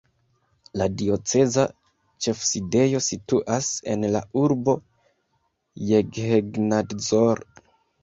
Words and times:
La 0.81 0.87
dioceza 1.01 1.65
ĉefsidejo 2.27 3.03
situas 3.09 3.71
en 3.95 4.09
la 4.17 4.25
urbo 4.45 4.79
Jeghegnadzor. 5.95 7.49